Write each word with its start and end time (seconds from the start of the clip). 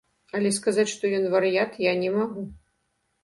Але 0.37 0.51
сказаць, 0.57 0.85
што 0.93 1.11
ён 1.17 1.27
вар'ят, 1.35 1.77
я 1.85 1.93
не 2.01 2.09
магу. 2.17 2.47